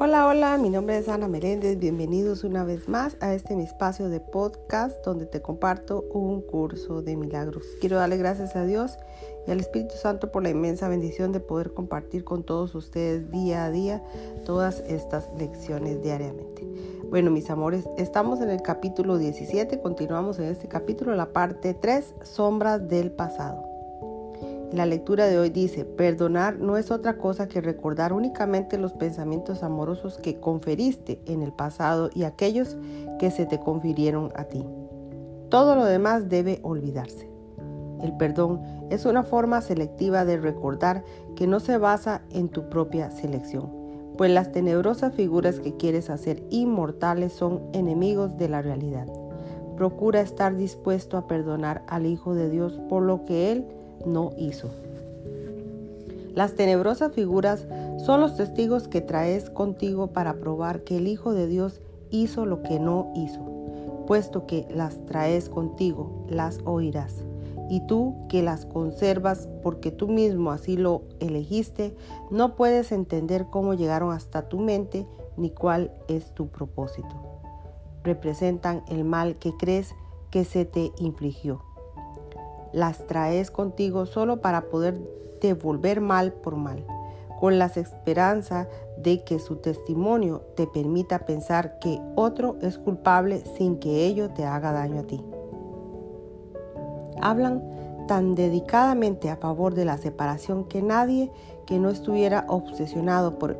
Hola, 0.00 0.28
hola, 0.28 0.58
mi 0.58 0.70
nombre 0.70 0.96
es 0.96 1.08
Ana 1.08 1.26
Meléndez. 1.26 1.76
Bienvenidos 1.76 2.44
una 2.44 2.62
vez 2.62 2.88
más 2.88 3.16
a 3.18 3.34
este 3.34 3.56
mi 3.56 3.64
espacio 3.64 4.08
de 4.08 4.20
podcast 4.20 5.04
donde 5.04 5.26
te 5.26 5.42
comparto 5.42 6.04
un 6.12 6.40
curso 6.40 7.02
de 7.02 7.16
milagros. 7.16 7.66
Quiero 7.80 7.96
darle 7.96 8.16
gracias 8.16 8.54
a 8.54 8.64
Dios 8.64 8.96
y 9.48 9.50
al 9.50 9.58
Espíritu 9.58 9.96
Santo 9.96 10.30
por 10.30 10.44
la 10.44 10.50
inmensa 10.50 10.88
bendición 10.88 11.32
de 11.32 11.40
poder 11.40 11.74
compartir 11.74 12.22
con 12.22 12.44
todos 12.44 12.76
ustedes 12.76 13.28
día 13.32 13.64
a 13.64 13.72
día 13.72 14.00
todas 14.44 14.84
estas 14.86 15.30
lecciones 15.36 16.00
diariamente. 16.00 16.64
Bueno, 17.10 17.32
mis 17.32 17.50
amores, 17.50 17.84
estamos 17.96 18.40
en 18.40 18.50
el 18.50 18.62
capítulo 18.62 19.18
17, 19.18 19.80
continuamos 19.80 20.38
en 20.38 20.44
este 20.44 20.68
capítulo, 20.68 21.16
la 21.16 21.32
parte 21.32 21.74
3, 21.74 22.14
sombras 22.22 22.88
del 22.88 23.10
pasado. 23.10 23.67
La 24.72 24.84
lectura 24.84 25.26
de 25.26 25.38
hoy 25.38 25.48
dice, 25.48 25.86
perdonar 25.86 26.58
no 26.58 26.76
es 26.76 26.90
otra 26.90 27.16
cosa 27.16 27.48
que 27.48 27.62
recordar 27.62 28.12
únicamente 28.12 28.76
los 28.76 28.92
pensamientos 28.92 29.62
amorosos 29.62 30.18
que 30.18 30.40
conferiste 30.40 31.22
en 31.24 31.40
el 31.40 31.52
pasado 31.52 32.10
y 32.14 32.24
aquellos 32.24 32.76
que 33.18 33.30
se 33.30 33.46
te 33.46 33.58
confirieron 33.58 34.30
a 34.36 34.44
ti. 34.44 34.62
Todo 35.48 35.74
lo 35.74 35.86
demás 35.86 36.28
debe 36.28 36.60
olvidarse. 36.62 37.30
El 38.02 38.14
perdón 38.18 38.60
es 38.90 39.06
una 39.06 39.22
forma 39.22 39.62
selectiva 39.62 40.26
de 40.26 40.36
recordar 40.36 41.02
que 41.34 41.46
no 41.46 41.60
se 41.60 41.78
basa 41.78 42.20
en 42.30 42.50
tu 42.50 42.68
propia 42.68 43.10
selección, 43.10 43.72
pues 44.18 44.30
las 44.30 44.52
tenebrosas 44.52 45.14
figuras 45.14 45.60
que 45.60 45.78
quieres 45.78 46.10
hacer 46.10 46.42
inmortales 46.50 47.32
son 47.32 47.62
enemigos 47.72 48.36
de 48.36 48.50
la 48.50 48.60
realidad. 48.60 49.06
Procura 49.76 50.20
estar 50.20 50.56
dispuesto 50.56 51.16
a 51.16 51.26
perdonar 51.26 51.82
al 51.86 52.04
Hijo 52.04 52.34
de 52.34 52.50
Dios 52.50 52.80
por 52.90 53.02
lo 53.02 53.24
que 53.24 53.52
Él 53.52 53.66
no 54.06 54.32
hizo. 54.36 54.68
Las 56.38 56.54
tenebrosas 56.54 57.12
figuras 57.12 57.66
son 57.98 58.20
los 58.20 58.36
testigos 58.36 58.86
que 58.86 59.00
traes 59.00 59.50
contigo 59.50 60.08
para 60.12 60.34
probar 60.34 60.84
que 60.84 60.98
el 60.98 61.08
Hijo 61.08 61.32
de 61.32 61.48
Dios 61.48 61.80
hizo 62.10 62.46
lo 62.46 62.62
que 62.62 62.78
no 62.78 63.12
hizo. 63.16 63.40
Puesto 64.06 64.46
que 64.46 64.66
las 64.70 65.04
traes 65.06 65.48
contigo, 65.48 66.24
las 66.28 66.60
oirás. 66.64 67.24
Y 67.68 67.80
tú 67.86 68.14
que 68.28 68.42
las 68.42 68.66
conservas 68.66 69.48
porque 69.62 69.90
tú 69.90 70.06
mismo 70.06 70.52
así 70.52 70.76
lo 70.76 71.02
elegiste, 71.18 71.96
no 72.30 72.54
puedes 72.54 72.92
entender 72.92 73.46
cómo 73.50 73.74
llegaron 73.74 74.12
hasta 74.12 74.48
tu 74.48 74.60
mente 74.60 75.06
ni 75.36 75.50
cuál 75.50 75.90
es 76.06 76.32
tu 76.34 76.48
propósito. 76.48 77.42
Representan 78.04 78.84
el 78.88 79.04
mal 79.04 79.36
que 79.40 79.52
crees 79.58 79.92
que 80.30 80.44
se 80.44 80.64
te 80.64 80.92
infligió 80.98 81.62
las 82.72 83.06
traes 83.06 83.50
contigo 83.50 84.06
solo 84.06 84.40
para 84.40 84.62
poder 84.68 84.98
devolver 85.40 86.00
mal 86.00 86.32
por 86.32 86.56
mal, 86.56 86.84
con 87.38 87.58
la 87.58 87.66
esperanza 87.66 88.68
de 88.98 89.22
que 89.24 89.38
su 89.38 89.56
testimonio 89.56 90.42
te 90.56 90.66
permita 90.66 91.20
pensar 91.20 91.78
que 91.78 92.00
otro 92.16 92.56
es 92.62 92.78
culpable 92.78 93.44
sin 93.56 93.78
que 93.78 94.06
ello 94.06 94.30
te 94.30 94.44
haga 94.44 94.72
daño 94.72 95.00
a 95.00 95.04
ti. 95.04 95.24
Hablan 97.20 97.62
tan 98.06 98.34
dedicadamente 98.34 99.30
a 99.30 99.36
favor 99.36 99.74
de 99.74 99.84
la 99.84 99.98
separación 99.98 100.64
que 100.64 100.82
nadie 100.82 101.30
que 101.66 101.78
no 101.78 101.90
estuviera 101.90 102.46
obsesionado 102.48 103.38
por 103.38 103.58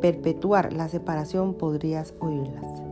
perpetuar 0.00 0.72
la 0.72 0.88
separación 0.88 1.54
podrías 1.54 2.14
oírlas 2.20 2.87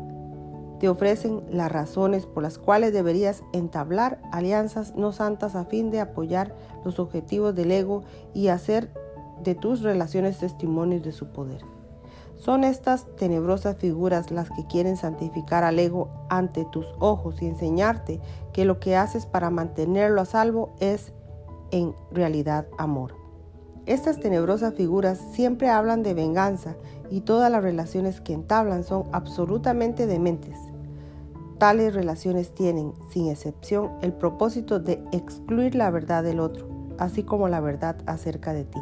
te 0.79 0.89
ofrecen 0.89 1.43
las 1.51 1.73
razones 1.73 2.27
por 2.27 2.43
las 2.43 2.59
cuales 2.59 2.93
deberías 2.93 3.43
entablar 3.53 4.21
alianzas 4.33 4.95
no 4.95 5.13
santas 5.13 5.55
a 5.55 5.65
fin 5.65 5.91
de 5.91 6.01
apoyar 6.01 6.55
los 6.85 6.99
objetivos 6.99 7.55
del 7.55 7.73
ego 7.73 8.03
y 8.35 8.49
hacer 8.49 8.93
de 9.43 9.55
tus 9.55 9.83
relaciones 9.83 10.39
testimonios 10.39 11.03
de 11.03 11.13
su 11.13 11.29
poder. 11.29 11.63
Son 12.37 12.65
estas 12.65 13.07
tenebrosas 13.17 13.77
figuras 13.77 14.31
las 14.31 14.51
que 14.51 14.67
quieren 14.67 14.97
santificar 14.97 15.65
al 15.65 15.79
ego 15.79 16.11
ante 16.29 16.67
tus 16.67 16.87
ojos 16.99 17.41
y 17.41 17.47
enseñarte 17.47 18.21
que 18.53 18.65
lo 18.65 18.79
que 18.79 18.97
haces 18.97 19.25
para 19.27 19.51
mantenerlo 19.51 20.21
a 20.21 20.27
salvo 20.27 20.75
es 20.79 21.13
en 21.71 21.95
realidad 22.11 22.67
amor. 22.79 23.26
Estas 23.87 24.19
tenebrosas 24.19 24.75
figuras 24.75 25.17
siempre 25.33 25.69
hablan 25.71 26.03
de 26.03 26.13
venganza 26.13 26.75
y 27.09 27.21
todas 27.21 27.53
las 27.53 27.63
relaciones 27.63 28.21
que 28.21 28.33
entablan 28.33 28.83
son 28.83 29.05
absolutamente 29.13 30.09
dementes. 30.09 30.59
Tales 31.59 31.95
relaciones 31.95 32.53
tienen, 32.53 32.93
sin 33.11 33.29
excepción, 33.29 33.93
el 34.03 34.13
propósito 34.13 34.81
de 34.81 35.01
excluir 35.13 35.77
la 35.77 35.91
verdad 35.91 36.25
del 36.25 36.41
otro, 36.41 36.69
así 36.99 37.23
como 37.23 37.49
la 37.49 37.61
verdad 37.61 37.97
acerca 38.07 38.53
de 38.53 38.65
ti. 38.65 38.81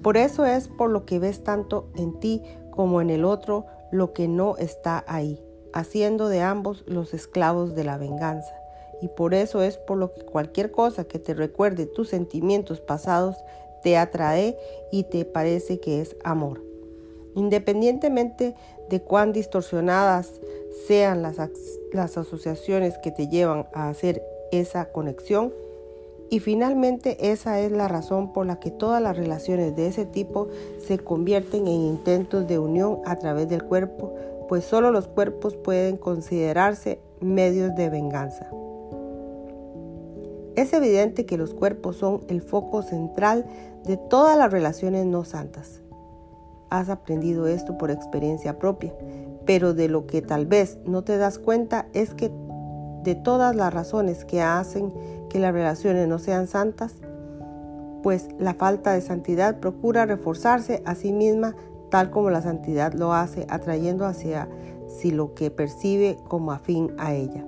Por 0.00 0.16
eso 0.16 0.46
es 0.46 0.68
por 0.68 0.90
lo 0.90 1.04
que 1.04 1.18
ves 1.18 1.42
tanto 1.42 1.88
en 1.96 2.20
ti 2.20 2.42
como 2.70 3.00
en 3.00 3.10
el 3.10 3.24
otro 3.24 3.66
lo 3.90 4.12
que 4.12 4.28
no 4.28 4.56
está 4.56 5.04
ahí, 5.08 5.42
haciendo 5.72 6.28
de 6.28 6.42
ambos 6.42 6.84
los 6.86 7.12
esclavos 7.12 7.74
de 7.74 7.82
la 7.82 7.98
venganza 7.98 8.54
y 9.04 9.08
por 9.08 9.34
eso 9.34 9.62
es 9.62 9.76
por 9.76 9.98
lo 9.98 10.14
que 10.14 10.22
cualquier 10.22 10.70
cosa 10.70 11.04
que 11.04 11.18
te 11.18 11.34
recuerde 11.34 11.84
tus 11.84 12.08
sentimientos 12.08 12.80
pasados 12.80 13.36
te 13.82 13.98
atrae 13.98 14.56
y 14.90 15.02
te 15.02 15.26
parece 15.26 15.78
que 15.78 16.00
es 16.00 16.16
amor. 16.24 16.62
Independientemente 17.34 18.54
de 18.88 19.02
cuán 19.02 19.34
distorsionadas 19.34 20.40
sean 20.86 21.20
las, 21.20 21.36
las 21.92 22.16
asociaciones 22.16 22.96
que 22.96 23.10
te 23.10 23.28
llevan 23.28 23.66
a 23.74 23.90
hacer 23.90 24.22
esa 24.52 24.90
conexión, 24.90 25.52
y 26.30 26.40
finalmente 26.40 27.30
esa 27.30 27.60
es 27.60 27.70
la 27.70 27.86
razón 27.86 28.32
por 28.32 28.46
la 28.46 28.58
que 28.58 28.70
todas 28.70 29.02
las 29.02 29.18
relaciones 29.18 29.76
de 29.76 29.88
ese 29.88 30.06
tipo 30.06 30.48
se 30.78 30.98
convierten 30.98 31.66
en 31.66 31.82
intentos 31.82 32.48
de 32.48 32.58
unión 32.58 33.00
a 33.04 33.16
través 33.16 33.50
del 33.50 33.64
cuerpo, 33.64 34.14
pues 34.48 34.64
solo 34.64 34.90
los 34.90 35.08
cuerpos 35.08 35.56
pueden 35.56 35.98
considerarse 35.98 37.00
medios 37.20 37.74
de 37.76 37.90
venganza. 37.90 38.48
Es 40.56 40.72
evidente 40.72 41.26
que 41.26 41.36
los 41.36 41.52
cuerpos 41.52 41.96
son 41.96 42.20
el 42.28 42.40
foco 42.40 42.82
central 42.82 43.44
de 43.84 43.96
todas 43.96 44.38
las 44.38 44.52
relaciones 44.52 45.04
no 45.04 45.24
santas. 45.24 45.82
Has 46.70 46.88
aprendido 46.88 47.46
esto 47.46 47.76
por 47.76 47.90
experiencia 47.90 48.58
propia, 48.58 48.94
pero 49.46 49.74
de 49.74 49.88
lo 49.88 50.06
que 50.06 50.22
tal 50.22 50.46
vez 50.46 50.78
no 50.86 51.02
te 51.02 51.18
das 51.18 51.38
cuenta 51.38 51.86
es 51.92 52.14
que 52.14 52.30
de 53.02 53.14
todas 53.14 53.54
las 53.54 53.74
razones 53.74 54.24
que 54.24 54.42
hacen 54.42 54.92
que 55.28 55.38
las 55.38 55.52
relaciones 55.52 56.08
no 56.08 56.18
sean 56.18 56.46
santas, 56.46 56.94
pues 58.02 58.28
la 58.38 58.54
falta 58.54 58.92
de 58.92 59.00
santidad 59.00 59.60
procura 59.60 60.06
reforzarse 60.06 60.82
a 60.84 60.94
sí 60.94 61.12
misma 61.12 61.56
tal 61.90 62.10
como 62.10 62.30
la 62.30 62.42
santidad 62.42 62.92
lo 62.92 63.12
hace, 63.12 63.46
atrayendo 63.48 64.06
hacia 64.06 64.48
sí 64.88 65.10
lo 65.10 65.34
que 65.34 65.50
percibe 65.50 66.18
como 66.28 66.52
afín 66.52 66.92
a 66.98 67.14
ella. 67.14 67.44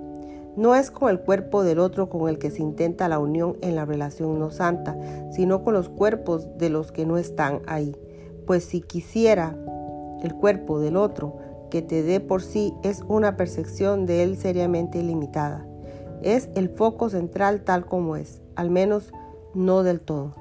No 0.57 0.73
es 0.73 0.89
con 0.89 1.11
el 1.11 1.19
cuerpo 1.19 1.63
del 1.63 1.77
otro 1.77 2.09
con 2.09 2.27
el 2.27 2.39
que 2.39 2.49
se 2.49 2.63
intenta 2.63 3.07
la 3.07 3.19
unión 3.19 3.57
en 3.61 3.75
la 3.75 3.85
relación 3.85 4.39
no 4.39 4.49
santa, 4.49 4.97
sino 5.31 5.63
con 5.63 5.75
los 5.75 5.87
cuerpos 5.87 6.47
de 6.57 6.71
los 6.71 6.91
que 6.91 7.05
no 7.05 7.19
están 7.19 7.61
ahí. 7.67 7.95
Pues 8.47 8.65
si 8.65 8.81
quisiera 8.81 9.55
el 10.23 10.33
cuerpo 10.33 10.79
del 10.79 10.97
otro 10.97 11.37
que 11.69 11.83
te 11.83 12.01
dé 12.01 12.19
por 12.19 12.41
sí 12.41 12.73
es 12.83 13.03
una 13.07 13.37
percepción 13.37 14.07
de 14.07 14.23
él 14.23 14.35
seriamente 14.35 15.03
limitada. 15.03 15.63
Es 16.23 16.49
el 16.55 16.69
foco 16.69 17.11
central 17.11 17.61
tal 17.61 17.85
como 17.85 18.15
es, 18.15 18.41
al 18.55 18.71
menos 18.71 19.13
no 19.53 19.83
del 19.83 20.01
todo. 20.01 20.33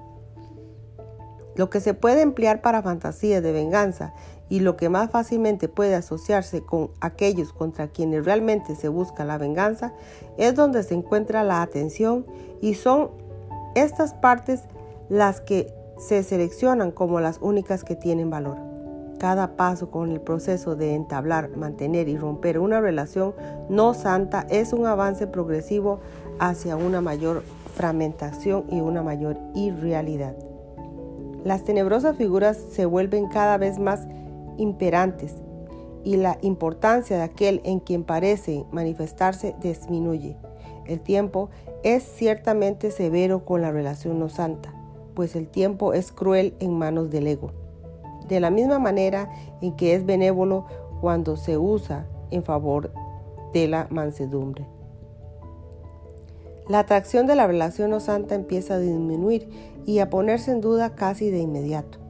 Lo 1.56 1.69
que 1.69 1.81
se 1.81 1.93
puede 1.93 2.22
emplear 2.22 2.62
para 2.62 2.83
fantasías 2.83 3.43
de 3.43 3.53
venganza 3.53 4.15
y 4.49 4.61
lo 4.61 4.77
que 4.77 4.89
más 4.89 5.11
fácilmente 5.11 5.69
puede 5.69 5.95
asociarse 5.95 6.62
con 6.62 6.91
aquellos 7.01 7.53
contra 7.53 7.89
quienes 7.89 8.25
realmente 8.25 8.77
se 8.77 8.89
busca 8.89 9.25
la 9.25 9.39
venganza 9.39 9.93
es 10.37 10.55
donde 10.55 10.83
se 10.83 10.95
encuentra 10.95 11.43
la 11.43 11.62
atención 11.62 12.27
y 12.61 12.75
son 12.75 13.10
estas 13.75 14.15
partes 14.15 14.63
las 15.09 15.41
que 15.41 15.72
se 15.98 16.22
seleccionan 16.22 16.91
como 16.91 17.21
las 17.21 17.39
únicas 17.41 17.84
que 17.84 17.97
tienen 17.97 18.31
valor. 18.31 18.57
Cada 19.19 19.57
paso 19.57 19.91
con 19.91 20.10
el 20.10 20.21
proceso 20.21 20.77
de 20.77 20.95
entablar, 20.95 21.57
mantener 21.57 22.09
y 22.09 22.19
romper 22.19 22.59
una 22.59 22.81
relación 22.81 23.34
no 23.71 23.95
santa 23.95 24.47
es 24.51 24.72
un 24.72 24.87
avance 24.87 25.27
progresivo 25.27 26.01
hacia 26.39 26.77
una 26.77 27.01
mayor 27.01 27.43
fragmentación 27.75 28.65
y 28.71 28.81
una 28.81 29.03
mayor 29.03 29.39
irrealidad. 29.54 30.37
Las 31.45 31.65
tenebrosas 31.65 32.16
figuras 32.16 32.59
se 32.72 32.84
vuelven 32.84 33.28
cada 33.28 33.57
vez 33.57 33.78
más 33.78 34.07
imperantes 34.59 35.35
y 36.05 36.17
la 36.17 36.39
importancia 36.43 37.17
de 37.17 37.25
aquel 37.25 37.61
en 37.65 37.81
quien 37.81 38.05
parece 38.05 38.65
manifestarse 38.71 39.57
disminuye. 39.61 40.37
El 40.87 41.01
tiempo 41.01 41.51
es 41.83 42.05
ciertamente 42.05 42.91
severo 42.91 43.45
con 43.45 43.61
la 43.61 43.73
relación 43.73 44.19
no 44.21 44.29
santa, 44.29 44.73
pues 45.15 45.35
el 45.35 45.49
tiempo 45.49 45.95
es 45.95 46.13
cruel 46.13 46.55
en 46.61 46.79
manos 46.79 47.11
del 47.11 47.27
ego. 47.27 47.51
De 48.29 48.39
la 48.39 48.51
misma 48.51 48.79
manera 48.79 49.31
en 49.61 49.75
que 49.75 49.95
es 49.95 50.07
benévolo 50.07 50.67
cuando 51.01 51.37
se 51.37 51.59
usa 51.59 52.07
en 52.31 52.45
favor 52.45 52.93
de 53.53 53.67
la 53.67 53.87
mansedumbre. 53.91 54.67
La 56.69 56.81
atracción 56.81 57.27
de 57.27 57.37
la 57.37 57.47
relación 57.47 57.91
no 57.91 58.01
santa 58.01 58.35
empieza 58.35 58.75
a 58.75 58.79
disminuir 58.79 59.49
y 59.87 60.01
a 60.01 60.11
ponerse 60.11 60.51
en 60.51 60.61
duda 60.61 60.95
casi 60.95 61.31
de 61.31 61.39
inmediato. 61.39 62.06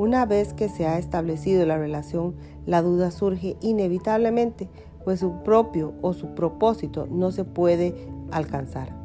Una 0.00 0.24
vez 0.24 0.54
que 0.54 0.70
se 0.70 0.86
ha 0.86 0.96
establecido 0.96 1.66
la 1.66 1.76
relación, 1.76 2.34
la 2.64 2.80
duda 2.80 3.10
surge 3.10 3.58
inevitablemente, 3.60 4.70
pues 5.04 5.20
su 5.20 5.42
propio 5.42 5.92
o 6.00 6.14
su 6.14 6.34
propósito 6.34 7.06
no 7.06 7.32
se 7.32 7.44
puede 7.44 7.94
alcanzar. 8.30 8.96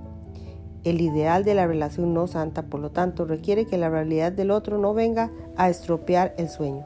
El 0.85 1.01
ideal 1.01 1.43
de 1.43 1.53
la 1.53 1.67
relación 1.67 2.13
no 2.13 2.27
santa, 2.27 2.67
por 2.67 2.79
lo 2.79 2.91
tanto, 2.91 3.25
requiere 3.25 3.65
que 3.65 3.77
la 3.77 3.89
realidad 3.89 4.31
del 4.31 4.51
otro 4.51 4.77
no 4.77 4.93
venga 4.93 5.33
a 5.57 5.69
estropear 5.69 6.33
el 6.37 6.47
sueño. 6.47 6.85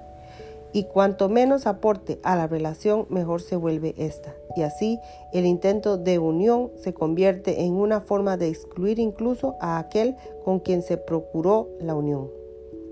Y 0.74 0.86
cuanto 0.86 1.30
menos 1.30 1.68
aporte 1.68 2.20
a 2.24 2.36
la 2.36 2.48
relación, 2.48 3.06
mejor 3.10 3.42
se 3.42 3.58
vuelve 3.58 3.94
esta. 3.96 4.34
Y 4.56 4.64
así 4.64 5.00
el 5.34 5.46
intento 5.46 6.00
de 6.00 6.18
unión 6.18 6.72
se 6.78 6.96
convierte 6.96 7.62
en 7.62 7.74
una 7.74 8.02
forma 8.02 8.38
de 8.38 8.48
excluir 8.48 8.98
incluso 8.98 9.56
a 9.62 9.78
aquel 9.78 10.16
con 10.44 10.62
quien 10.62 10.82
se 10.82 10.98
procuró 10.98 11.70
la 11.80 11.94
unión. 11.94 12.39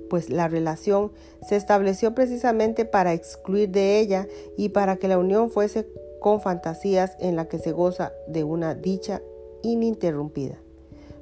Pues 0.09 0.29
la 0.29 0.47
relación 0.47 1.11
se 1.47 1.55
estableció 1.55 2.15
precisamente 2.15 2.85
para 2.85 3.13
excluir 3.13 3.69
de 3.69 3.99
ella 3.99 4.27
y 4.57 4.69
para 4.69 4.97
que 4.97 5.07
la 5.07 5.17
unión 5.17 5.49
fuese 5.49 5.87
con 6.19 6.41
fantasías 6.41 7.15
en 7.19 7.35
la 7.35 7.47
que 7.47 7.59
se 7.59 7.71
goza 7.71 8.13
de 8.27 8.43
una 8.43 8.75
dicha 8.75 9.21
ininterrumpida. 9.63 10.57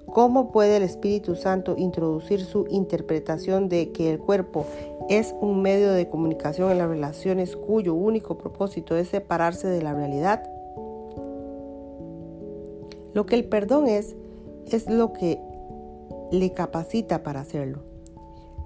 ¿Cómo 0.07 0.51
puede 0.51 0.77
el 0.77 0.83
Espíritu 0.83 1.35
Santo 1.35 1.75
introducir 1.77 2.45
su 2.45 2.67
interpretación 2.69 3.69
de 3.69 3.91
que 3.91 4.11
el 4.11 4.19
cuerpo 4.19 4.65
es 5.09 5.35
un 5.41 5.61
medio 5.61 5.91
de 5.91 6.07
comunicación 6.07 6.71
en 6.71 6.77
las 6.77 6.87
relaciones 6.87 7.55
cuyo 7.55 7.93
único 7.93 8.37
propósito 8.37 8.95
es 8.95 9.09
separarse 9.09 9.67
de 9.67 9.81
la 9.81 9.93
realidad? 9.93 10.49
Lo 13.13 13.25
que 13.25 13.35
el 13.35 13.45
perdón 13.45 13.87
es, 13.87 14.15
es 14.71 14.89
lo 14.89 15.11
que 15.13 15.39
le 16.31 16.53
capacita 16.53 17.23
para 17.23 17.41
hacerlo. 17.41 17.94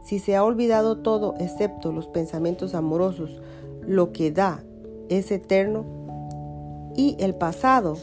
Si 0.10 0.18
se 0.18 0.36
ha 0.36 0.44
olvidado 0.44 0.98
todo 0.98 1.36
excepto 1.38 1.92
los 1.92 2.08
pensamientos 2.08 2.74
amorosos, 2.74 3.40
lo 3.86 4.12
que 4.12 4.32
da 4.32 4.64
es 5.08 5.30
eterno 5.30 5.86
y 6.96 7.16
el 7.20 7.36
pasado 7.36 7.96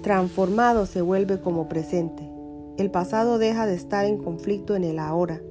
transformado 0.00 0.86
se 0.86 1.02
vuelve 1.02 1.38
como 1.38 1.68
presente. 1.68 2.26
El 2.78 2.90
pasado 2.90 3.36
deja 3.36 3.66
de 3.66 3.74
estar 3.74 4.06
en 4.06 4.16
conflicto 4.16 4.74
en 4.74 4.84
el 4.84 5.00
ahora. 5.00 5.42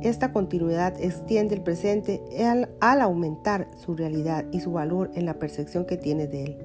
Esta 0.00 0.32
continuidad 0.32 0.98
extiende 0.98 1.54
el 1.54 1.60
presente 1.60 2.22
al, 2.80 3.02
aumentar 3.02 3.68
su 3.76 3.94
realidad 3.94 4.46
y 4.52 4.60
su 4.60 4.72
valor 4.72 5.10
en 5.12 5.26
la 5.26 5.38
percepción 5.38 5.84
que 5.84 5.98
tiene 5.98 6.26
de 6.26 6.44
él. 6.44 6.58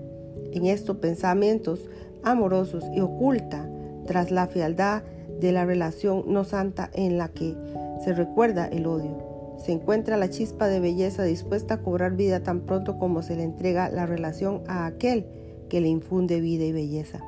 En 0.54 0.66
estos 0.66 0.96
pensamientos 0.96 1.90
amorosos 2.24 2.86
y 2.96 3.02
oculta 3.02 3.70
tras 4.06 4.32
la 4.32 4.48
fialdad 4.48 5.04
de 5.42 5.52
la 5.52 5.66
relación 5.66 6.24
no 6.28 6.46
santa 6.46 6.90
en 6.94 7.18
la 7.18 7.30
que 7.30 7.58
se 8.04 8.14
recuerda 8.14 8.68
el 8.68 8.86
odio. 8.86 9.58
Se 9.58 9.72
encuentra 9.72 10.16
la 10.16 10.30
chispa 10.30 10.68
de 10.68 10.80
belleza 10.80 11.24
dispuesta 11.24 11.76
a 11.76 11.82
cobrar 11.82 12.16
vida 12.16 12.42
tan 12.42 12.62
pronto 12.62 12.98
como 12.98 13.22
se 13.22 13.36
le 13.36 13.44
entrega 13.44 13.90
la 13.90 14.06
relación 14.06 14.64
a 14.68 14.86
aquel 14.86 15.28
que 15.70 15.82
le 15.82 15.88
infunde 15.88 16.40
vida 16.40 16.64
y 16.64 16.72
belleza. 16.72 17.20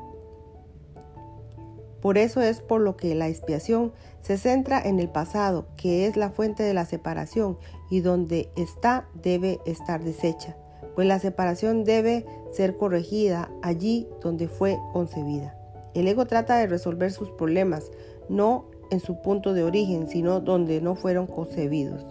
Por 2.01 2.17
eso 2.17 2.41
es 2.41 2.59
por 2.59 2.81
lo 2.81 2.97
que 2.97 3.15
la 3.15 3.29
expiación 3.29 3.93
se 4.21 4.37
centra 4.37 4.81
en 4.81 4.99
el 4.99 5.09
pasado, 5.09 5.67
que 5.77 6.05
es 6.05 6.17
la 6.17 6.29
fuente 6.29 6.61
de 6.61 6.73
la 6.73 6.85
separación 6.85 7.57
y 7.89 8.01
donde 8.01 8.49
está 8.55 9.07
debe 9.13 9.59
estar 9.65 10.03
deshecha, 10.03 10.57
pues 10.95 11.07
la 11.07 11.19
separación 11.19 11.83
debe 11.83 12.25
ser 12.51 12.75
corregida 12.77 13.49
allí 13.61 14.07
donde 14.21 14.47
fue 14.47 14.77
concebida. 14.91 15.62
El 15.93 16.07
ego 16.07 16.25
trata 16.25 16.57
de 16.57 16.67
resolver 16.67 17.11
sus 17.11 17.29
problemas, 17.31 17.91
no 18.29 18.65
en 18.89 18.99
su 18.99 19.21
punto 19.21 19.53
de 19.53 19.63
origen, 19.63 20.07
sino 20.07 20.39
donde 20.39 20.81
no 20.81 20.95
fueron 20.95 21.27
concebidos. 21.27 22.03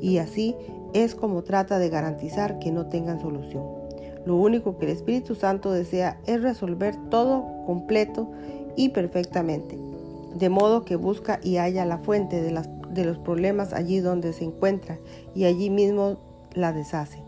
Y 0.00 0.18
así 0.18 0.54
es 0.92 1.14
como 1.14 1.42
trata 1.42 1.78
de 1.78 1.88
garantizar 1.88 2.58
que 2.58 2.72
no 2.72 2.86
tengan 2.86 3.20
solución. 3.20 3.64
Lo 4.24 4.36
único 4.36 4.76
que 4.76 4.86
el 4.86 4.92
Espíritu 4.92 5.34
Santo 5.34 5.70
desea 5.70 6.18
es 6.26 6.42
resolver 6.42 6.96
todo 7.10 7.44
completo 7.64 8.30
y 8.74 8.90
perfectamente, 8.90 9.78
de 10.34 10.48
modo 10.48 10.84
que 10.84 10.96
busca 10.96 11.38
y 11.42 11.56
halla 11.56 11.84
la 11.84 11.98
fuente 11.98 12.42
de, 12.42 13.04
los 13.04 13.18
problemas 13.18 13.72
allí 13.72 14.00
donde 14.00 14.32
se 14.32 14.44
encuentra 14.44 14.98
y 15.34 15.44
allí 15.44 15.70
mismo 15.70 16.18
la 16.54 16.72
deshace. 16.72 17.22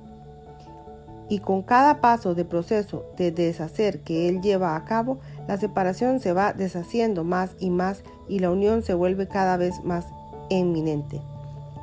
Y 1.28 1.40
con 1.40 1.62
cada 1.62 2.00
paso 2.00 2.34
de 2.34 2.44
proceso 2.44 3.04
de 3.16 3.30
deshacer 3.30 4.00
que 4.00 4.28
él 4.28 4.40
lleva 4.40 4.74
a 4.74 4.84
cabo, 4.84 5.18
la 5.48 5.56
separación 5.56 6.20
se 6.20 6.34
va 6.34 6.52
deshaciendo 6.52 7.24
más 7.24 7.56
y 7.58 7.70
más 7.70 8.02
y 8.28 8.38
la 8.38 8.50
unión 8.50 8.82
se 8.82 8.94
vuelve 8.94 9.26
cada 9.26 9.56
vez 9.56 9.82
más 9.82 10.06
eminente. 10.50 11.20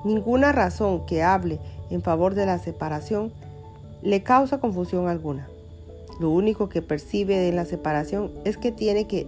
Ninguna 0.05 0.51
razón 0.51 1.05
que 1.07 1.23
hable 1.23 1.59
en 1.89 2.03
favor 2.03 2.35
de 2.35 2.45
la 2.45 2.59
separación 2.59 3.33
le 4.03 4.21
causa 4.21 4.59
confusión 4.59 5.07
alguna. 5.07 5.49
Lo 6.19 6.29
único 6.29 6.69
que 6.69 6.83
percibe 6.83 7.37
de 7.37 7.51
la 7.51 7.65
separación 7.65 8.31
es 8.45 8.57
que 8.57 8.71
tiene 8.71 9.07
que 9.07 9.25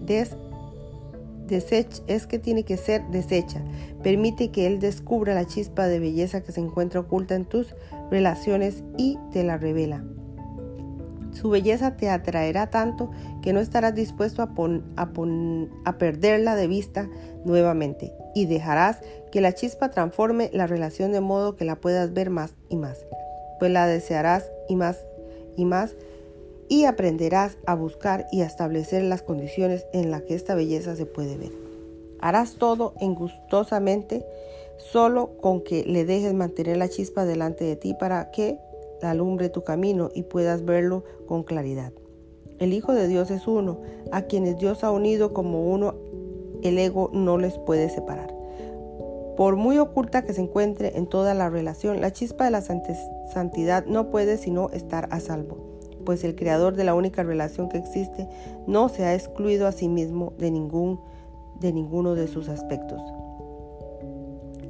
es 2.08 2.28
que 2.28 2.40
tiene 2.40 2.64
que 2.64 2.78
ser 2.78 3.08
deshecha. 3.08 3.62
Permite 4.04 4.52
que 4.52 4.68
él 4.68 4.80
descubra 4.80 5.34
la 5.34 5.46
chispa 5.46 5.88
de 5.88 6.00
belleza 6.00 6.42
que 6.42 6.52
se 6.52 6.62
encuentra 6.62 7.00
oculta 7.00 7.36
en 7.36 7.46
tus 7.46 7.74
relaciones 8.12 8.84
y 8.98 9.18
te 9.32 9.44
la 9.44 9.58
revela. 9.58 10.04
Su 11.40 11.50
belleza 11.50 11.98
te 11.98 12.10
atraerá 12.10 12.70
tanto 12.70 13.12
que 13.42 13.54
no 13.54 13.60
estarás 13.60 13.94
dispuesto 13.94 14.42
a, 14.42 14.50
a 15.86 15.98
perderla 15.98 16.56
de 16.56 16.68
vista 16.68 17.10
nuevamente 17.46 18.14
y 18.34 18.46
dejarás 18.46 19.00
que 19.32 19.42
la 19.42 19.54
chispa 19.54 19.92
transforme 19.92 20.50
la 20.54 20.68
relación 20.68 21.12
de 21.12 21.22
modo 21.22 21.56
que 21.56 21.66
la 21.66 21.76
puedas 21.76 22.14
ver 22.14 22.30
más 22.30 22.54
y 22.70 22.76
más 22.76 23.06
pues 23.60 23.72
la 23.72 23.88
desearás 23.88 24.52
y 24.68 24.76
más 24.76 25.06
y 25.56 25.66
más 25.66 25.96
y 26.70 26.86
aprenderás 26.86 27.58
a 27.66 27.76
buscar 27.76 28.28
y 28.32 28.42
a 28.42 28.46
establecer 28.46 29.04
las 29.04 29.22
condiciones 29.22 29.86
en 29.94 30.12
las 30.12 30.24
que 30.24 30.36
esta 30.36 30.54
belleza 30.54 30.96
se 30.96 31.06
puede 31.06 31.38
ver. 31.38 31.52
Harás 32.20 32.56
todo 32.56 32.94
en 33.00 33.16
gustosamente 33.16 34.26
solo 34.78 35.38
con 35.42 35.64
que 35.64 35.84
le 35.86 36.06
dejes 36.06 36.34
mantener 36.34 36.78
la 36.78 36.90
chispa 36.90 37.26
delante 37.26 37.64
de 37.64 37.76
ti 37.76 37.94
para 37.94 38.32
que 38.32 38.60
alumbre 39.02 39.50
tu 39.50 39.64
camino 39.64 40.10
y 40.14 40.24
puedas 40.24 40.66
verlo 40.66 41.04
con 41.28 41.44
claridad. 41.44 41.94
El 42.60 42.74
Hijo 42.74 42.94
de 42.94 43.08
Dios 43.08 43.30
es 43.30 43.48
uno, 43.48 43.82
a 44.12 44.24
quienes 44.24 44.58
Dios 44.58 44.84
ha 44.84 44.92
unido 44.92 45.34
como 45.34 45.72
uno, 45.72 45.96
el 46.64 46.80
ego 46.80 47.12
no 47.14 47.38
les 47.38 47.58
puede 47.60 47.90
separar. 47.90 48.34
Por 49.36 49.56
muy 49.56 49.78
oculta 49.78 50.26
que 50.26 50.34
se 50.34 50.42
encuentre 50.42 50.98
en 50.98 51.06
toda 51.06 51.36
la 51.36 51.50
relación, 51.50 52.02
la 52.02 52.12
chispa 52.12 52.46
de 52.46 52.52
la 52.52 52.62
santidad 52.62 53.86
no 53.86 54.10
puede 54.10 54.38
sino 54.38 54.72
estar 54.72 55.08
a 55.12 55.20
salvo, 55.20 55.58
pues 56.04 56.24
el 56.24 56.36
creador 56.36 56.76
de 56.76 56.84
la 56.84 56.96
única 56.96 57.22
relación 57.22 57.70
que 57.70 57.78
existe 57.78 58.28
no 58.66 58.90
se 58.90 59.04
ha 59.06 59.14
excluido 59.14 59.68
a 59.68 59.72
sí 59.72 59.90
mismo 59.90 60.34
de, 60.40 60.50
ningún, 60.50 61.00
de 61.60 61.72
ninguno 61.72 62.16
de 62.16 62.28
sus 62.28 62.50
aspectos. 62.50 63.00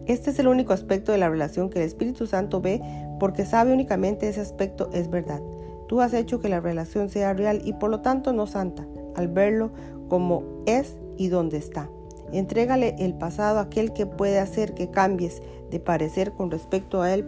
Este 0.07 0.29
es 0.29 0.39
el 0.39 0.47
único 0.47 0.71
aspecto 0.71 1.11
de 1.11 1.17
la 1.17 1.29
relación 1.29 1.69
que 1.69 1.79
el 1.79 1.85
Espíritu 1.85 2.27
Santo 2.27 2.61
ve 2.61 2.81
porque 3.19 3.45
sabe 3.45 3.73
únicamente 3.73 4.29
ese 4.29 4.39
aspecto 4.39 4.89
es 4.93 5.09
verdad. 5.09 5.41
Tú 5.87 5.99
has 6.01 6.13
hecho 6.13 6.39
que 6.39 6.47
la 6.49 6.61
relación 6.61 7.09
sea 7.09 7.33
real 7.33 7.61
y 7.65 7.73
por 7.73 7.89
lo 7.89 7.99
tanto 8.01 8.31
no 8.31 8.47
santa, 8.47 8.87
al 9.15 9.27
verlo 9.27 9.71
como 10.07 10.63
es 10.65 10.95
y 11.17 11.27
donde 11.27 11.57
está. 11.57 11.89
Entrégale 12.31 12.95
el 12.99 13.13
pasado 13.15 13.59
a 13.59 13.63
aquel 13.63 13.91
que 13.91 14.05
puede 14.05 14.39
hacer 14.39 14.73
que 14.73 14.89
cambies 14.89 15.41
de 15.71 15.79
parecer 15.79 16.31
con 16.31 16.51
respecto 16.51 17.01
a 17.01 17.13
él 17.13 17.25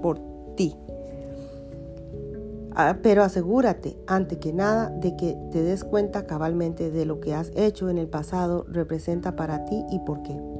por 0.00 0.20
ti. 0.56 0.76
Ah, 2.76 2.98
pero 3.02 3.22
asegúrate, 3.22 3.96
ante 4.06 4.38
que 4.38 4.52
nada, 4.52 4.90
de 4.90 5.16
que 5.16 5.36
te 5.52 5.62
des 5.62 5.84
cuenta 5.84 6.26
cabalmente 6.26 6.90
de 6.90 7.06
lo 7.06 7.20
que 7.20 7.34
has 7.34 7.52
hecho 7.54 7.88
en 7.88 7.98
el 7.98 8.08
pasado 8.08 8.66
representa 8.68 9.36
para 9.36 9.64
ti 9.64 9.84
y 9.90 10.00
por 10.00 10.22
qué. 10.22 10.53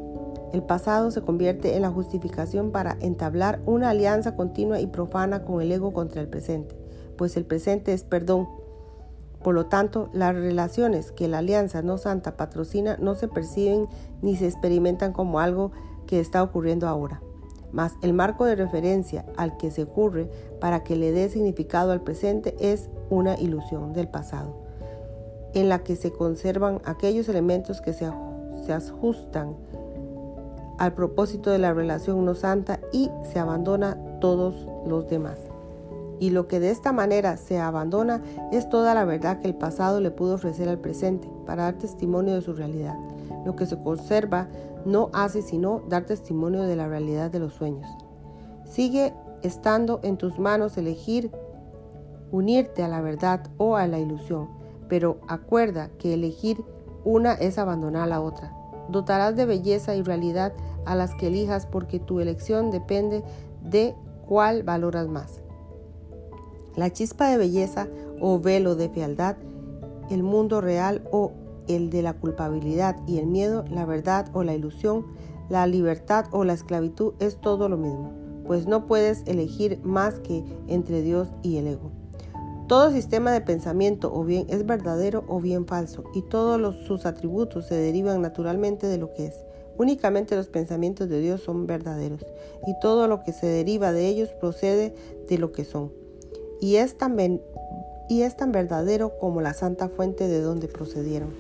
El 0.55 0.63
pasado 0.63 1.11
se 1.11 1.21
convierte 1.21 1.75
en 1.75 1.83
la 1.83 1.91
justificación 1.91 2.71
para 2.71 2.97
entablar 3.01 3.59
una 3.67 3.91
alianza 3.91 4.37
continua 4.37 4.79
y 4.79 4.87
profana 4.87 5.45
con 5.45 5.61
el 5.61 5.73
ego 5.73 5.93
contra 5.93 6.21
el 6.21 6.29
presente, 6.29 6.77
pues 7.19 7.37
el 7.37 7.45
presente 7.45 7.93
es 7.93 8.05
perdón, 8.05 8.47
por 9.43 9.57
lo 9.57 9.67
tanto, 9.67 10.11
las 10.13 10.33
relaciones 10.33 11.11
que 11.11 11.27
la 11.27 11.39
Alianza 11.39 11.83
No 11.83 11.99
Santa 11.99 12.37
patrocina 12.37 12.97
no 13.01 13.17
se 13.17 13.27
perciben 13.27 13.89
ni 14.23 14.37
se 14.37 14.47
experimentan 14.47 15.13
como 15.13 15.41
algo 15.41 15.73
que 16.07 16.21
está 16.21 16.41
ocurriendo 16.41 16.87
ahora. 16.87 17.21
Mas 17.73 17.95
el 18.03 18.13
marco 18.13 18.45
de 18.45 18.55
referencia 18.55 19.27
al 19.37 19.57
que 19.57 19.73
se 19.73 19.83
ocurre 19.83 20.31
para 20.61 20.85
que 20.85 20.95
le 20.95 21.11
dé 21.11 21.31
significado 21.31 21.91
al 21.91 22.03
presente 22.03 22.55
es 22.61 22.91
una 23.11 23.37
ilusión 23.41 23.93
del 23.93 24.07
pasado, 24.07 24.55
en 25.53 25.69
la 25.69 25.81
que 25.81 25.97
se 25.97 26.13
conservan 26.13 26.81
aquellos 26.85 27.29
elementos 27.29 27.81
que 27.81 27.93
se, 27.93 28.09
se 28.65 28.73
ajustan 28.73 29.57
al 30.79 30.95
propósito 30.95 31.51
de 31.51 31.59
la 31.59 31.73
relación 31.73 32.25
no 32.25 32.35
santa 32.35 32.81
y 32.93 33.11
se 33.33 33.39
abandona 33.39 33.97
todos 34.21 34.55
los 34.87 35.09
demás 35.09 35.39
y 36.21 36.31
lo 36.31 36.49
que 36.49 36.61
de 36.61 36.71
esta 36.71 36.93
manera 36.93 37.37
se 37.37 37.59
abandona 37.59 38.23
es 38.53 38.69
toda 38.69 38.95
la 38.95 39.05
verdad 39.05 39.41
que 39.41 39.49
el 39.49 39.55
pasado 39.55 40.01
le 40.01 40.11
pudo 40.11 40.35
ofrecer 40.35 40.69
al 40.69 40.79
presente 40.79 41.29
para 41.47 41.65
dar 41.65 41.75
testimonio 41.75 42.35
de 42.35 42.43
su 42.43 42.53
realidad. 42.53 42.97
lo 43.45 43.57
que 43.57 43.67
se 43.67 43.77
conserva 43.77 44.49
no 44.87 45.11
hace 45.13 45.43
sino 45.43 45.83
dar 45.91 46.05
testimonio 46.05 46.63
de 46.63 46.77
la 46.77 46.89
realidad 46.89 47.31
de 47.31 47.41
los 47.41 47.53
sueños. 47.53 47.87
Sigue 48.65 49.13
estando 49.43 50.01
en 50.03 50.17
tus 50.17 50.39
manos 50.39 50.79
elegir 50.79 51.31
unirte 52.31 52.83
a 52.83 52.89
la 52.89 53.03
verdad 53.03 53.43
o 53.59 53.77
a 53.77 53.87
la 53.87 53.99
ilusión, 53.99 54.49
pero 54.89 55.19
acuerda 55.29 55.91
que 55.99 56.15
elegir 56.15 56.65
una 57.05 57.35
es 57.35 57.59
abandonar 57.59 58.09
la 58.09 58.23
otra. 58.23 58.57
Dotarás 58.89 59.37
de 59.37 59.47
belleza 59.47 59.95
y 59.97 60.03
realidad 60.03 60.53
a 60.85 60.95
las 60.95 61.15
que 61.15 61.29
elijas 61.29 61.67
porque 61.67 61.99
tu 62.01 62.21
elección 62.21 62.71
depende 62.71 63.23
de 63.63 63.95
cuál 64.27 64.63
valoras 64.63 65.09
más. 65.09 65.41
La 66.77 66.91
chispa 66.91 67.29
de 67.29 67.39
belleza 67.39 67.89
o 68.21 68.41
velo 68.41 68.75
de 68.75 68.89
fealdad, 68.89 69.37
el 70.11 70.23
mundo 70.23 70.61
real 70.61 71.07
o 71.13 71.33
el 71.69 71.91
de 71.91 72.03
la 72.03 72.15
culpabilidad 72.15 72.97
y 73.07 73.19
el 73.19 73.27
miedo, 73.27 73.65
la 73.71 73.87
verdad 73.87 74.29
o 74.33 74.43
la 74.43 74.55
ilusión, 74.55 75.07
la 75.49 75.67
libertad 75.67 76.27
o 76.31 76.45
la 76.45 76.53
esclavitud 76.53 77.15
es 77.21 77.41
todo 77.41 77.69
lo 77.69 77.77
mismo, 77.77 78.13
pues 78.47 78.67
no 78.67 78.87
puedes 78.87 79.23
elegir 79.27 79.81
más 79.83 80.19
que 80.21 80.45
entre 80.69 81.03
Dios 81.03 81.29
y 81.43 81.57
el 81.57 81.69
ego. 81.69 82.04
Todo 82.67 82.91
sistema 82.91 83.31
de 83.31 83.43
pensamiento 83.43 84.11
o 84.15 84.25
bien 84.25 84.47
es 84.49 84.65
verdadero 84.65 85.25
o 85.29 85.39
bien 85.39 85.67
falso, 85.67 86.05
y 86.15 86.23
todos 86.23 86.75
sus 86.87 87.05
atributos 87.05 87.67
se 87.67 87.75
derivan 87.75 88.23
naturalmente 88.23 88.87
de 88.87 88.97
lo 88.97 89.13
que 89.13 89.27
es. 89.27 89.45
Únicamente 89.77 90.35
los 90.35 90.49
pensamientos 90.49 91.11
de 91.11 91.21
Dios 91.21 91.43
son 91.43 91.67
verdaderos, 91.67 92.25
y 92.67 92.79
todo 92.81 93.07
lo 93.07 93.23
que 93.23 93.33
se 93.33 93.47
deriva 93.47 93.93
de 93.93 94.09
ellos 94.09 94.31
procede 94.41 94.95
de 95.29 95.37
lo 95.37 95.53
que 95.53 95.67
son. 95.67 95.93
Y 96.59 96.77
es 96.77 96.97
tan, 96.97 97.43
y 98.09 98.23
es 98.23 98.37
tan 98.37 98.51
verdadero 98.51 99.19
como 99.19 99.43
la 99.43 99.53
santa 99.53 99.91
fuente 99.91 100.27
de 100.27 100.41
donde 100.41 100.67
procedieron. 100.69 101.35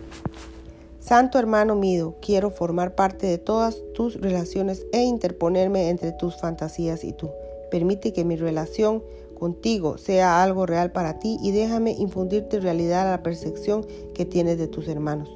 Santo 1.01 1.39
hermano 1.39 1.75
mío, 1.75 2.17
quiero 2.21 2.51
formar 2.51 2.95
parte 2.95 3.27
de 3.27 3.39
todas 3.39 3.83
tus 3.95 4.21
relaciones 4.21 4.87
e 4.93 5.03
interponerme 5.03 5.89
entre 5.89 6.13
tus 6.13 6.37
fantasías 6.37 7.03
y 7.03 7.13
tú. 7.13 7.31
Permite 7.71 8.13
que 8.13 8.25
mi 8.25 8.37
relación 8.37 9.03
contigo 9.35 9.99
sea 9.99 10.43
algo 10.43 10.67
real 10.67 10.93
para 10.93 11.19
ti 11.19 11.39
y 11.43 11.51
déjame 11.51 11.93
infundirte 11.93 12.61
realidad 12.61 13.09
a 13.09 13.13
la 13.13 13.23
percepción 13.23 13.87
que 14.15 14.25
tienes 14.25 14.59
de 14.59 14.69
tus 14.69 14.89
hermanos. 14.89 15.29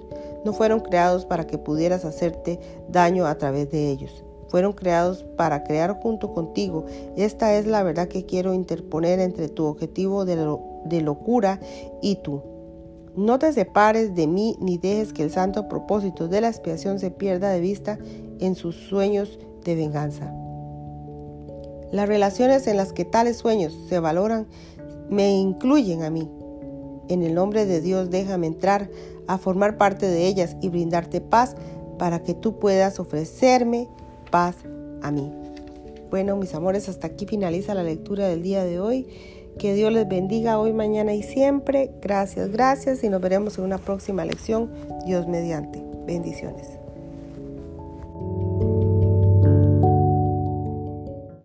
No 0.44 0.52
fueron 0.52 0.80
creados 0.80 1.26
para 1.26 1.46
que 1.46 1.58
pudieras 1.58 2.04
hacerte 2.04 2.58
daño 2.88 3.26
a 3.26 3.36
través 3.36 3.70
de 3.70 3.90
ellos. 3.90 4.24
Fueron 4.48 4.72
creados 4.72 5.24
para 5.36 5.62
crear 5.64 6.00
junto 6.00 6.32
contigo. 6.32 6.86
Esta 7.16 7.54
es 7.56 7.66
la 7.66 7.82
verdad 7.82 8.08
que 8.08 8.24
quiero 8.24 8.54
interponer 8.54 9.20
entre 9.20 9.48
tu 9.48 9.66
objetivo 9.66 10.24
de, 10.24 10.36
de 10.86 11.00
locura 11.02 11.60
y 12.00 12.16
tú. 12.16 12.42
No 13.14 13.38
te 13.38 13.52
separes 13.52 14.14
de 14.14 14.26
mí 14.26 14.56
ni 14.60 14.78
dejes 14.78 15.12
que 15.12 15.24
el 15.24 15.30
santo 15.30 15.68
propósito 15.68 16.28
de 16.28 16.40
la 16.40 16.48
expiación 16.48 16.98
se 16.98 17.10
pierda 17.10 17.50
de 17.50 17.60
vista 17.60 17.98
en 18.38 18.54
sus 18.54 18.76
sueños 18.76 19.38
de 19.64 19.74
venganza. 19.74 20.32
Las 21.92 22.08
relaciones 22.08 22.66
en 22.66 22.76
las 22.76 22.92
que 22.92 23.04
tales 23.04 23.38
sueños 23.38 23.76
se 23.88 23.98
valoran 23.98 24.46
me 25.08 25.30
incluyen 25.30 26.02
a 26.02 26.10
mí. 26.10 26.30
En 27.08 27.22
el 27.22 27.34
nombre 27.34 27.64
de 27.64 27.80
Dios 27.80 28.10
déjame 28.10 28.46
entrar 28.46 28.90
a 29.26 29.38
formar 29.38 29.78
parte 29.78 30.06
de 30.06 30.26
ellas 30.26 30.56
y 30.60 30.68
brindarte 30.68 31.20
paz 31.20 31.56
para 31.98 32.22
que 32.22 32.34
tú 32.34 32.58
puedas 32.58 33.00
ofrecerme 33.00 33.88
paz 34.30 34.56
a 35.02 35.10
mí. 35.10 35.32
Bueno, 36.10 36.36
mis 36.36 36.54
amores, 36.54 36.88
hasta 36.88 37.06
aquí 37.06 37.26
finaliza 37.26 37.74
la 37.74 37.82
lectura 37.82 38.28
del 38.28 38.42
día 38.42 38.64
de 38.64 38.80
hoy. 38.80 39.06
Que 39.58 39.74
Dios 39.74 39.92
les 39.92 40.08
bendiga 40.08 40.58
hoy, 40.58 40.72
mañana 40.72 41.14
y 41.14 41.22
siempre. 41.22 41.90
Gracias, 42.00 42.50
gracias 42.50 43.02
y 43.02 43.08
nos 43.08 43.20
veremos 43.20 43.58
en 43.58 43.64
una 43.64 43.78
próxima 43.78 44.24
lección. 44.24 44.70
Dios 45.04 45.26
mediante. 45.26 45.82
Bendiciones. 46.06 46.77